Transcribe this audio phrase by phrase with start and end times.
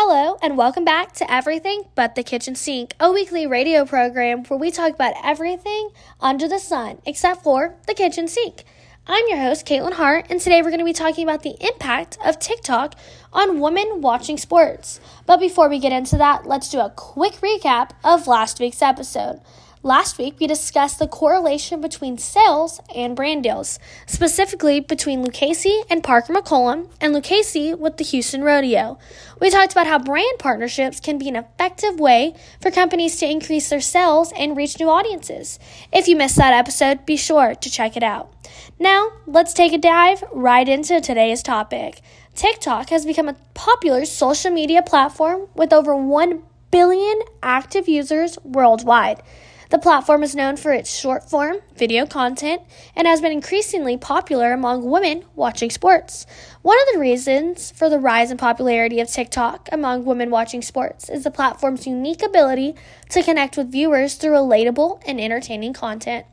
[0.00, 4.56] Hello, and welcome back to Everything But the Kitchen Sink, a weekly radio program where
[4.56, 5.90] we talk about everything
[6.20, 8.62] under the sun except for the kitchen sink.
[9.08, 12.16] I'm your host, Caitlin Hart, and today we're going to be talking about the impact
[12.24, 12.94] of TikTok
[13.32, 15.00] on women watching sports.
[15.26, 19.40] But before we get into that, let's do a quick recap of last week's episode.
[19.84, 26.02] Last week, we discussed the correlation between sales and brand deals, specifically between Lucchese and
[26.02, 28.98] Parker McCollum, and Lucchese with the Houston Rodeo.
[29.40, 33.68] We talked about how brand partnerships can be an effective way for companies to increase
[33.68, 35.60] their sales and reach new audiences.
[35.92, 38.32] If you missed that episode, be sure to check it out.
[38.80, 42.00] Now, let's take a dive right into today's topic.
[42.34, 46.42] TikTok has become a popular social media platform with over 1
[46.72, 49.22] billion active users worldwide.
[49.70, 52.62] The platform is known for its short form video content
[52.96, 56.24] and has been increasingly popular among women watching sports.
[56.62, 61.10] One of the reasons for the rise in popularity of TikTok among women watching sports
[61.10, 62.76] is the platform's unique ability
[63.10, 66.24] to connect with viewers through relatable and entertaining content.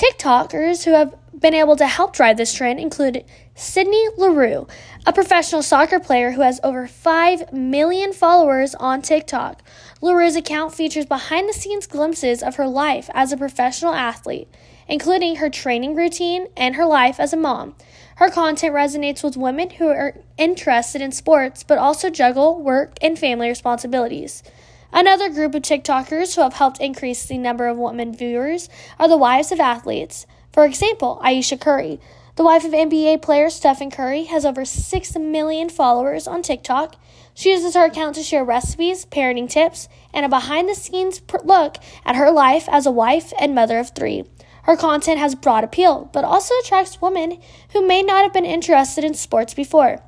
[0.00, 3.22] TikTokers who have been able to help drive this trend include
[3.54, 4.66] Sydney LaRue,
[5.04, 9.60] a professional soccer player who has over 5 million followers on TikTok.
[10.00, 14.48] LaRue's account features behind the scenes glimpses of her life as a professional athlete,
[14.88, 17.74] including her training routine and her life as a mom.
[18.16, 23.18] Her content resonates with women who are interested in sports but also juggle work and
[23.18, 24.42] family responsibilities.
[24.92, 29.16] Another group of TikTokers who have helped increase the number of women viewers are the
[29.16, 30.26] wives of athletes.
[30.52, 32.00] For example, Ayesha Curry,
[32.34, 36.96] the wife of NBA player Stephen Curry, has over 6 million followers on TikTok.
[37.34, 41.76] She uses her account to share recipes, parenting tips, and a behind the scenes look
[42.04, 44.24] at her life as a wife and mother of three.
[44.64, 47.40] Her content has broad appeal, but also attracts women
[47.72, 50.02] who may not have been interested in sports before.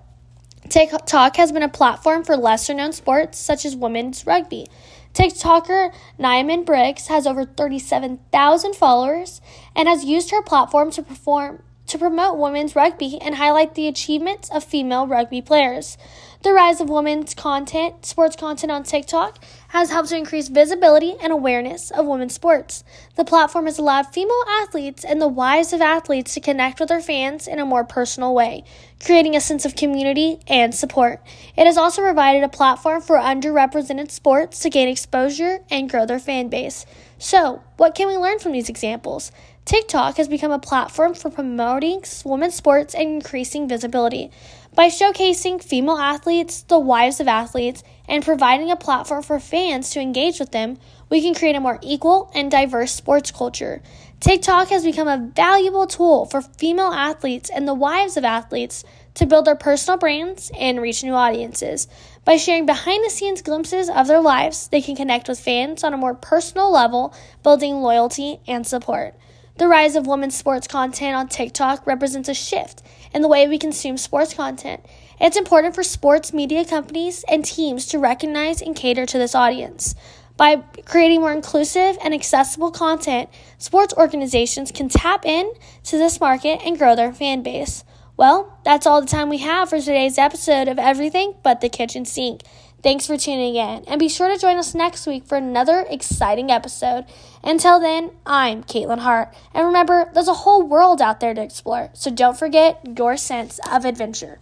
[0.73, 4.69] TikTok has been a platform for lesser known sports such as women's rugby.
[5.13, 9.43] TikToker Nyman Briggs has over 37,000 followers
[9.77, 11.63] and has used her platform to perform
[11.93, 15.99] to promote women's rugby and highlight the achievements of female rugby players.
[16.43, 19.39] The rise of women's content, sports content on TikTok,
[19.69, 22.83] has helped to increase visibility and awareness of women's sports.
[23.17, 27.03] The platform has allowed female athletes and the wives of athletes to connect with their
[27.03, 28.65] fans in a more personal way,
[29.05, 31.23] creating a sense of community and support.
[31.57, 36.19] It has also provided a platform for underrepresented sports to gain exposure and grow their
[36.19, 36.87] fan base.
[37.19, 39.31] So, what can we learn from these examples?
[39.65, 44.33] TikTok has become a platform for promoting women's sports and increasing visibility.
[44.75, 50.01] By showcasing female athletes, the wives of athletes, and providing a platform for fans to
[50.01, 50.79] engage with them,
[51.09, 53.83] we can create a more equal and diverse sports culture.
[54.19, 58.83] TikTok has become a valuable tool for female athletes and the wives of athletes
[59.15, 61.87] to build their personal brands and reach new audiences.
[62.25, 65.95] By sharing behind the scenes glimpses of their lives, they can connect with fans on
[65.95, 69.15] a more personal level, building loyalty and support.
[69.59, 72.83] The rise of women's sports content on TikTok represents a shift
[73.15, 74.85] in the way we consume sports content.
[75.21, 79.95] It's important for sports media companies and teams to recognize and cater to this audience.
[80.37, 85.53] By creating more inclusive and accessible content, sports organizations can tap in
[85.85, 87.85] to this market and grow their fan base.
[88.17, 92.05] Well, that's all the time we have for today's episode of Everything But the Kitchen
[92.05, 92.43] Sink.
[92.83, 96.51] Thanks for tuning in, and be sure to join us next week for another exciting
[96.51, 97.05] episode.
[97.45, 101.91] Until then, I'm Caitlin Hart, and remember, there's a whole world out there to explore,
[101.93, 104.41] so don't forget your sense of adventure.